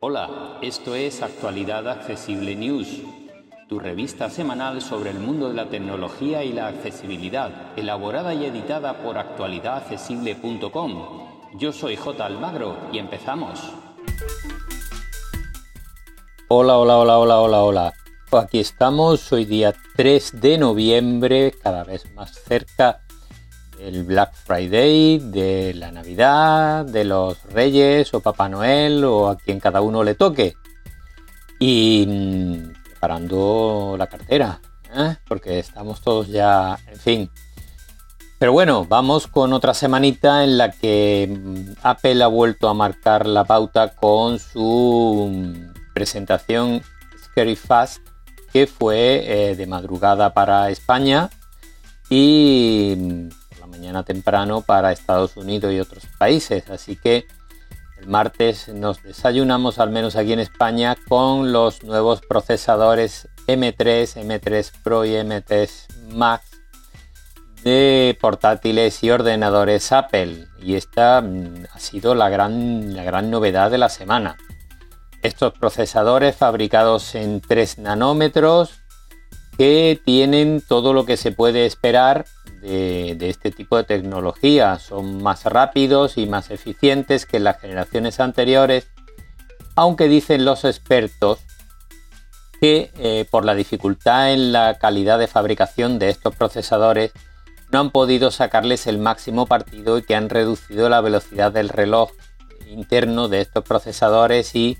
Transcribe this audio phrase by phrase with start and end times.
[0.00, 3.02] Hola, esto es Actualidad Accesible News,
[3.68, 9.02] tu revista semanal sobre el mundo de la tecnología y la accesibilidad, elaborada y editada
[9.02, 11.58] por actualidadaccesible.com.
[11.58, 12.24] Yo soy J.
[12.24, 13.60] Almagro y empezamos.
[16.48, 17.92] Hola, hola, hola, hola, hola, hola.
[18.32, 23.02] Aquí estamos, hoy día 3 de noviembre, cada vez más cerca
[23.78, 29.60] del Black Friday, de la Navidad, de los Reyes o Papá Noel o a quien
[29.60, 30.54] cada uno le toque.
[31.58, 34.60] Y mm, preparando la cartera,
[34.94, 35.16] ¿eh?
[35.26, 37.30] porque estamos todos ya, en fin.
[38.38, 43.26] Pero bueno, vamos con otra semanita en la que mm, Apple ha vuelto a marcar
[43.26, 46.82] la pauta con su mm, presentación
[47.24, 48.00] Scary Fast,
[48.52, 51.30] que fue eh, de madrugada para España
[52.10, 53.28] y
[53.78, 56.68] mañana temprano para Estados Unidos y otros países.
[56.68, 57.26] Así que
[57.98, 64.72] el martes nos desayunamos, al menos aquí en España, con los nuevos procesadores M3, M3
[64.82, 65.70] Pro y M3
[66.12, 66.44] Max
[67.62, 70.46] de portátiles y ordenadores Apple.
[70.60, 74.36] Y esta mm, ha sido la gran, la gran novedad de la semana.
[75.22, 78.80] Estos procesadores fabricados en 3 nanómetros
[79.56, 82.26] que tienen todo lo que se puede esperar
[82.60, 84.78] de, este tipo de tecnología.
[84.78, 88.88] Son más rápidos y más eficientes que las generaciones anteriores,
[89.74, 91.40] aunque dicen los expertos
[92.60, 97.12] que eh, por la dificultad en la calidad de fabricación de estos procesadores
[97.70, 102.10] no han podido sacarles el máximo partido y que han reducido la velocidad del reloj
[102.66, 104.78] interno de estos procesadores y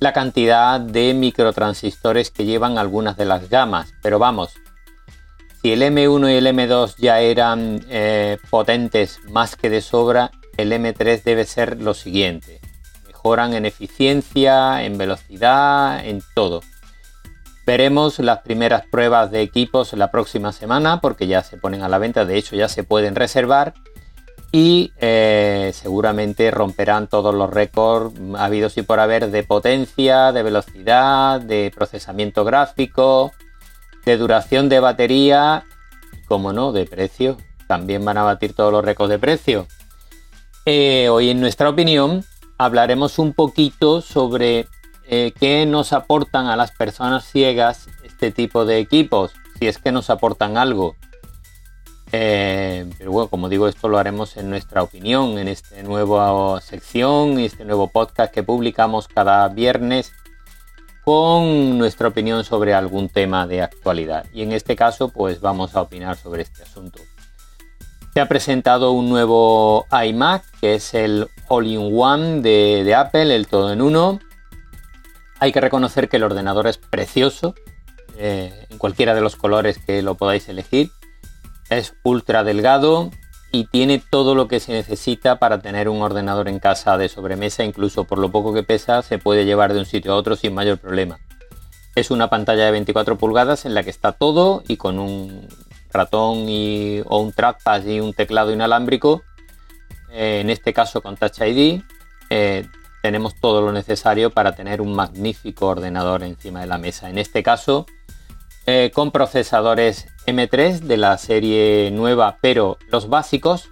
[0.00, 3.92] la cantidad de microtransistores que llevan algunas de las gamas.
[4.02, 4.54] Pero vamos,
[5.60, 10.72] si el M1 y el M2 ya eran eh, potentes más que de sobra, el
[10.72, 12.60] M3 debe ser lo siguiente.
[13.06, 16.60] Mejoran en eficiencia, en velocidad, en todo.
[17.66, 21.98] Veremos las primeras pruebas de equipos la próxima semana porque ya se ponen a la
[21.98, 23.74] venta, de hecho ya se pueden reservar
[24.52, 31.40] y eh, seguramente romperán todos los récords habidos y por haber de potencia, de velocidad,
[31.40, 33.32] de procesamiento gráfico,
[34.08, 35.66] de duración de batería,
[36.28, 37.36] como no, de precio.
[37.66, 39.66] También van a batir todos los récords de precio.
[40.64, 42.24] Eh, hoy en nuestra opinión
[42.56, 44.66] hablaremos un poquito sobre
[45.06, 49.92] eh, qué nos aportan a las personas ciegas este tipo de equipos, si es que
[49.92, 50.96] nos aportan algo.
[52.10, 57.38] Eh, pero bueno, como digo, esto lo haremos en nuestra opinión, en esta nueva sección,
[57.38, 60.12] este nuevo podcast que publicamos cada viernes
[61.08, 64.26] con nuestra opinión sobre algún tema de actualidad.
[64.34, 67.00] Y en este caso, pues vamos a opinar sobre este asunto.
[68.12, 73.80] Se ha presentado un nuevo iMac, que es el All-in-One de, Apple, el todo en
[73.80, 74.18] uno.
[75.40, 77.54] Hay que reconocer que el ordenador es precioso,
[78.18, 80.90] eh, en cualquiera de los colores que lo podáis elegir.
[81.70, 83.10] Es ultra delgado,
[83.50, 87.64] y tiene todo lo que se necesita para tener un ordenador en casa de sobremesa,
[87.64, 90.54] incluso por lo poco que pesa se puede llevar de un sitio a otro sin
[90.54, 91.18] mayor problema.
[91.94, 95.48] Es una pantalla de 24 pulgadas en la que está todo y con un
[95.90, 99.22] ratón y, o un trackpad y un teclado inalámbrico,
[100.10, 101.82] eh, en este caso con Touch ID,
[102.30, 102.66] eh,
[103.02, 107.08] tenemos todo lo necesario para tener un magnífico ordenador encima de la mesa.
[107.08, 107.86] En este caso,
[108.70, 113.70] eh, con procesadores M3 de la serie nueva, pero los básicos.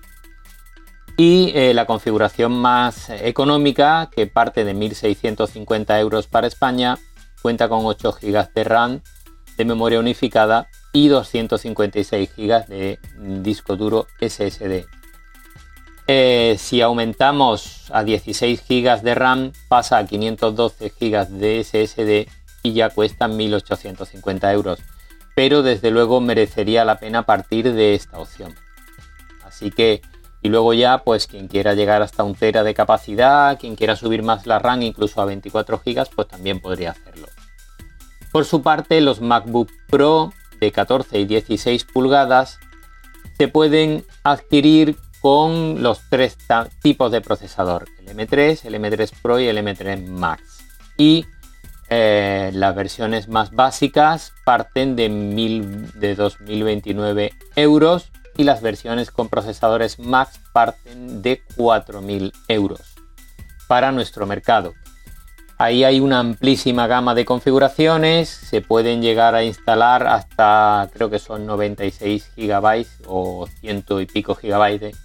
[1.18, 6.96] Y eh, la configuración más económica, que parte de 1.650 euros para España,
[7.42, 9.02] cuenta con 8 GB de RAM
[9.58, 12.98] de memoria unificada y 256 GB de
[13.42, 14.86] disco duro SSD.
[16.06, 22.35] Eh, si aumentamos a 16 GB de RAM, pasa a 512 GB de SSD
[22.72, 24.78] ya cuestan 1.850 euros.
[25.34, 28.54] Pero desde luego merecería la pena partir de esta opción.
[29.44, 30.02] Así que,
[30.42, 34.22] y luego ya, pues quien quiera llegar hasta un tera de capacidad, quien quiera subir
[34.22, 37.28] más la RAM incluso a 24 GB, pues también podría hacerlo.
[38.32, 42.58] Por su parte, los MacBook Pro de 14 y 16 pulgadas
[43.38, 46.36] se pueden adquirir con los tres
[46.82, 50.64] tipos de procesador, el M3, el M3 Pro y el M3 Max.
[50.96, 51.26] Y
[51.88, 55.08] eh, las versiones más básicas parten de,
[55.94, 62.94] de 2029 euros y las versiones con procesadores Max parten de 4.000 euros
[63.68, 64.74] para nuestro mercado.
[65.58, 71.18] Ahí hay una amplísima gama de configuraciones, se pueden llegar a instalar hasta creo que
[71.18, 74.98] son 96 GB o ciento y pico gigabytes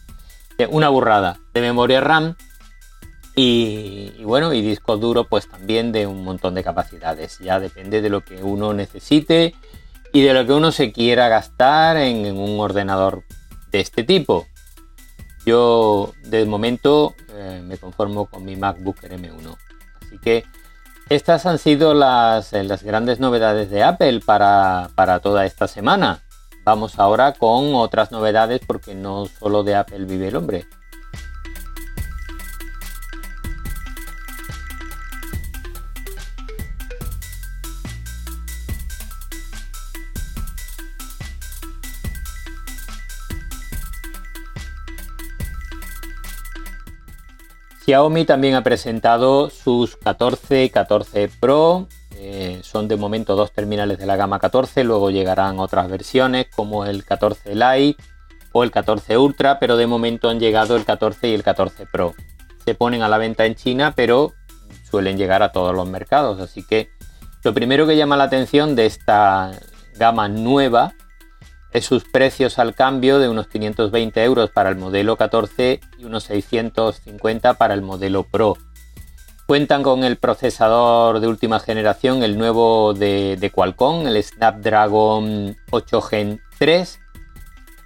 [0.57, 2.36] de, una burrada de memoria RAM
[3.36, 7.39] y, bueno, y disco duro pues también de un montón de capacidades.
[7.39, 9.56] Ya depende de lo que uno necesite
[10.12, 13.24] y de lo que uno se quiera gastar en, un ordenador
[13.72, 14.48] de este tipo.
[15.45, 19.56] Yo de momento eh, me conformo con mi MacBook M1.
[20.06, 20.44] Así que
[21.10, 26.22] estas han sido las, eh, las grandes novedades de Apple para, para toda esta semana.
[26.63, 30.68] Vamos ahora con otras novedades porque no solo de Apple vive el hombre.
[47.91, 51.89] Xiaomi también ha presentado sus 14 y 14 Pro.
[52.15, 56.85] Eh, son de momento dos terminales de la gama 14, luego llegarán otras versiones como
[56.85, 58.01] el 14 Lite
[58.53, 62.13] o el 14 Ultra, pero de momento han llegado el 14 y el 14 Pro.
[62.63, 64.31] Se ponen a la venta en China, pero
[64.89, 66.91] suelen llegar a todos los mercados, así que
[67.43, 69.51] lo primero que llama la atención de esta
[69.95, 70.93] gama nueva
[71.79, 77.53] sus precios al cambio de unos 520 euros para el modelo 14 y unos 650
[77.53, 78.57] para el modelo Pro.
[79.47, 86.41] Cuentan con el procesador de última generación, el nuevo de, Qualcomm, el Snapdragon 8 Gen
[86.57, 87.00] 3,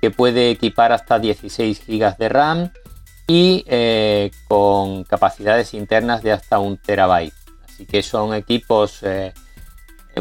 [0.01, 2.71] que puede equipar hasta 16 GB de RAM
[3.27, 7.33] y eh, con capacidades internas de hasta un terabyte.
[7.67, 9.33] Así que son equipos eh,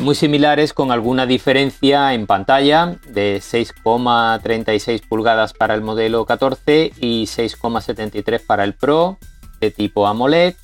[0.01, 7.25] muy similares con alguna diferencia en pantalla de 6,36 pulgadas para el modelo 14 y
[7.25, 9.19] 6,73 para el Pro
[9.61, 10.55] de tipo AMOLED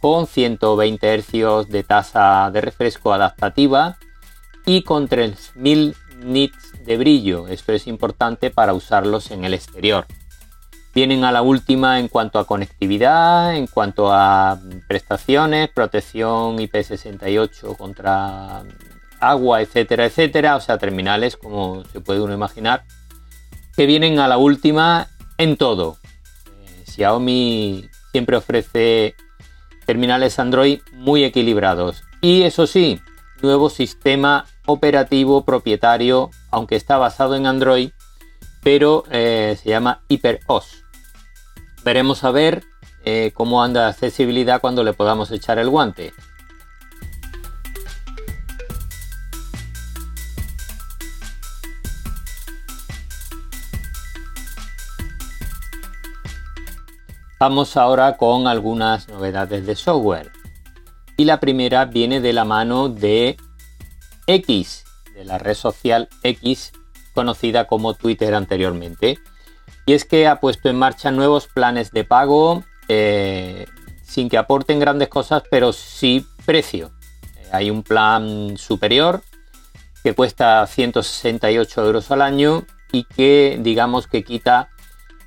[0.00, 3.98] con 120 Hz de tasa de refresco adaptativa
[4.64, 7.48] y con 3000 nits de brillo.
[7.48, 10.06] Esto es importante para usarlos en el exterior.
[10.96, 14.58] Vienen a la última en cuanto a conectividad, en cuanto a
[14.88, 18.62] prestaciones, protección IP68 contra
[19.20, 20.56] agua, etcétera, etcétera.
[20.56, 22.84] O sea, terminales, como se puede uno imaginar,
[23.76, 25.98] que vienen a la última en todo.
[26.46, 29.16] Eh, Xiaomi siempre ofrece
[29.84, 32.04] terminales Android muy equilibrados.
[32.22, 33.02] Y eso sí,
[33.42, 37.90] nuevo sistema operativo propietario, aunque está basado en Android,
[38.62, 40.85] pero eh, se llama HyperOS.
[41.86, 42.64] Veremos a ver
[43.04, 46.12] eh, cómo anda accesibilidad cuando le podamos echar el guante.
[57.38, 60.32] Vamos ahora con algunas novedades de software.
[61.16, 63.36] Y la primera viene de la mano de
[64.26, 64.82] X,
[65.14, 66.72] de la red social X,
[67.14, 69.20] conocida como Twitter anteriormente
[69.86, 73.66] y es que ha puesto en marcha nuevos planes de pago eh,
[74.02, 76.90] sin que aporten grandes cosas, pero sí precio.
[77.36, 79.22] Eh, hay un plan superior
[80.02, 84.70] que cuesta 168 euros al año y que digamos que quita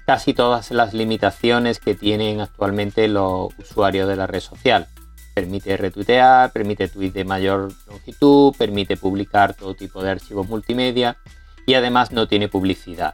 [0.05, 4.87] casi todas las limitaciones que tienen actualmente los usuarios de la red social.
[5.33, 11.17] Permite retuitear, permite tweets de mayor longitud, permite publicar todo tipo de archivos multimedia
[11.65, 13.13] y además no tiene publicidad.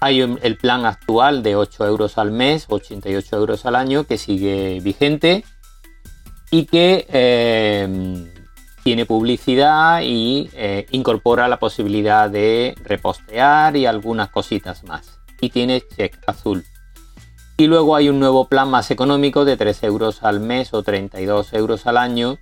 [0.00, 4.80] Hay el plan actual de 8 euros al mes, 88 euros al año, que sigue
[4.80, 5.44] vigente
[6.50, 8.32] y que eh,
[8.84, 15.18] tiene publicidad y eh, incorpora la posibilidad de repostear y algunas cositas más.
[15.40, 16.64] Y tiene check azul.
[17.56, 21.54] Y luego hay un nuevo plan más económico de 3 euros al mes o 32
[21.54, 22.38] euros al año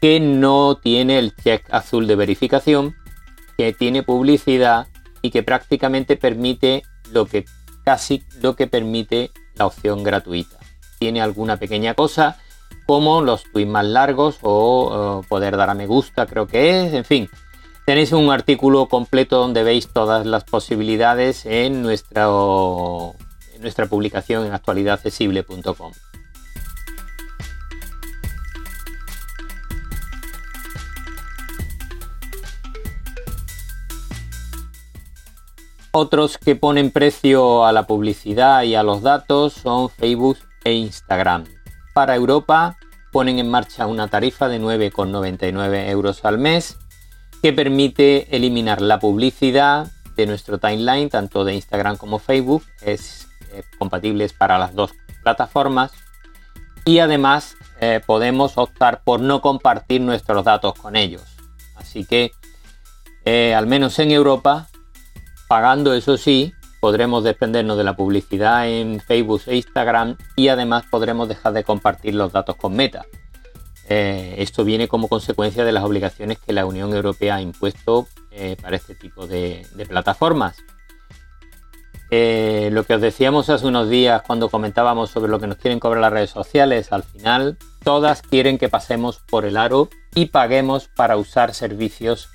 [0.00, 2.96] que no tiene el check azul de verificación,
[3.56, 4.88] que tiene publicidad
[5.22, 7.44] y que prácticamente permite lo que
[7.84, 10.58] casi lo que permite la opción gratuita.
[10.98, 12.38] Tiene alguna pequeña cosa
[12.86, 17.04] como los tweets más largos o, poder dar a me gusta, creo que es, en
[17.04, 17.28] fin.
[17.86, 22.26] Tenéis un artículo completo donde veis todas las posibilidades en nuestra,
[23.54, 25.92] en nuestra publicación en actualidadaccesible.com.
[35.94, 41.44] Otros que ponen precio a la publicidad y a los datos son Facebook e Instagram.
[41.92, 42.78] Para Europa
[43.12, 46.78] ponen en marcha una tarifa de 9,99 euros al mes
[47.42, 52.64] que permite eliminar la publicidad de nuestro timeline, tanto de Instagram como Facebook.
[52.80, 55.92] Es eh, compatible para las dos plataformas.
[56.86, 61.22] Y además eh, podemos optar por no compartir nuestros datos con ellos.
[61.76, 62.32] Así que,
[63.26, 64.68] eh, al menos en Europa,
[65.52, 71.28] pagando eso sí, podremos dependernos de la publicidad en Facebook e Instagram y además podremos
[71.28, 73.04] dejar de compartir los datos con Meta.
[73.86, 78.56] Eh, esto viene como consecuencia de las obligaciones que la Unión Europea ha impuesto eh,
[78.62, 80.56] para este tipo de, plataformas.
[82.10, 85.80] Eh, lo que os decíamos hace unos días cuando comentábamos sobre lo que nos quieren
[85.80, 90.88] cobrar las redes sociales, al final todas quieren que pasemos por el aro y paguemos
[90.88, 92.30] para usar servicios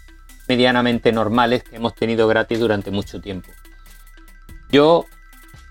[0.47, 3.49] medianamente normales que hemos tenido gratis durante mucho tiempo.
[4.69, 5.05] Yo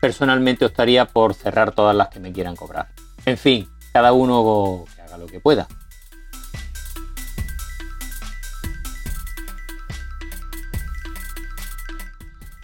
[0.01, 2.89] personalmente optaría por cerrar todas las que me quieran cobrar.
[3.25, 5.67] En fin, cada uno que haga lo que pueda.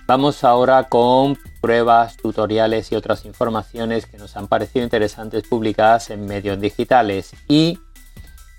[0.06, 6.26] Vamos ahora con pruebas, tutoriales y otras informaciones que nos han parecido interesantes publicadas en
[6.26, 7.32] medios digitales.
[7.48, 7.78] Y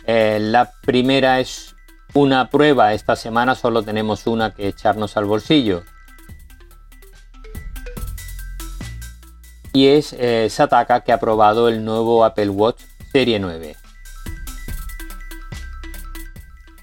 [0.08, 1.73] eh, la primera es
[2.14, 2.94] una prueba.
[2.94, 5.84] Esta semana solo tenemos una que echarnos al bolsillo.
[9.74, 13.76] Y es eh, Sataka que ha probado el nuevo Apple Watch Serie 9.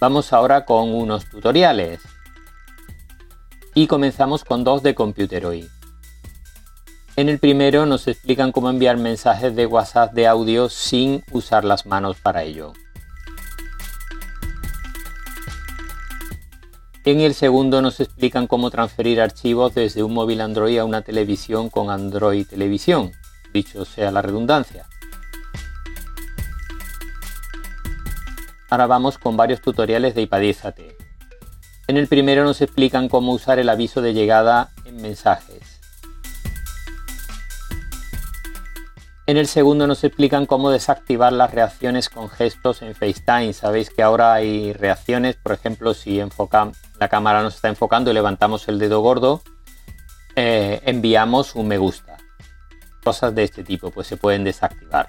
[0.01, 2.01] Vamos ahora con unos tutoriales.
[3.75, 5.67] Y comenzamos con dos de Computeroid.
[7.17, 11.87] En el primero nos explican cómo enviar mensajes de WhatsApp de audio sin usar las
[11.87, 12.73] manos para ello.
[17.07, 21.71] En el segundo nos explican cómo transferir archivos desde un móvil Android a una televisión
[21.71, 23.13] con Android Televisión,
[23.55, 24.87] dicho sea la redundancia.
[28.69, 30.99] Ahora vamos con varios tutoriales de iPadízate.
[31.89, 35.81] En el primero nos explican cómo usar el aviso de llegada en mensajes.
[39.27, 43.55] En el segundo nos explican cómo desactivar las reacciones con gestos en FaceTime.
[43.55, 46.21] Sabéis que ahora hay reacciones, por ejemplo, si
[47.01, 49.43] la cámara nos está enfocando y levantamos el dedo gordo,
[50.37, 52.19] eh, enviamos un me gusta.
[53.03, 55.09] Cosas de este tipo, pues se pueden desactivar.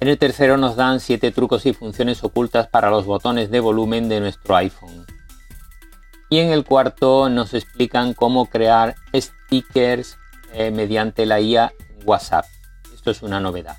[0.00, 4.08] En el tercero nos dan 7 trucos y funciones ocultas para los botones de volumen
[4.08, 5.06] de nuestro iPhone.
[6.30, 10.18] Y en el cuarto nos explican cómo crear stickers
[10.54, 11.72] eh, mediante la IA
[12.06, 12.46] WhatsApp.
[12.94, 13.76] Esto es una novedad.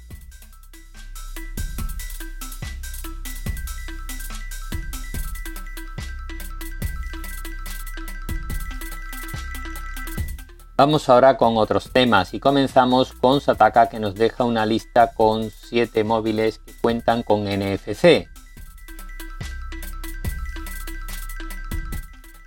[10.86, 15.50] Vamos ahora con otros temas y comenzamos con Sataka que nos deja una lista con
[15.50, 18.28] 7 móviles que cuentan con NFC.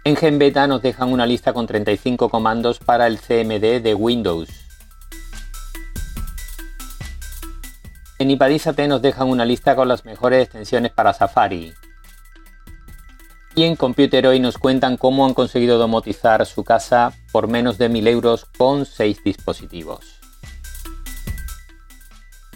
[0.05, 4.50] En GenBeta nos dejan una lista con 35 comandos para el CMD de Windows.
[8.19, 11.73] En Ipadízate nos dejan una lista con las mejores extensiones para Safari
[13.56, 17.88] y en Computer hoy nos cuentan cómo han conseguido domotizar su casa por menos de
[17.88, 20.20] 1000 euros con 6 dispositivos.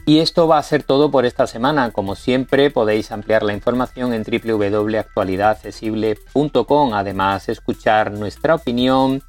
[0.05, 1.91] Y esto va a ser todo por esta semana.
[1.91, 6.93] Como siempre podéis ampliar la información en www.actualidadaccesible.com.
[6.93, 9.23] Además escuchar nuestra opinión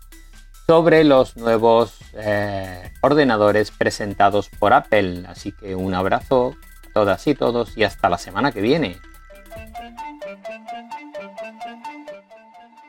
[0.67, 5.23] sobre los nuevos eh, ordenadores presentados por Apple.
[5.25, 6.57] Así que un abrazo
[6.89, 8.99] a todas y todos y hasta la semana que viene.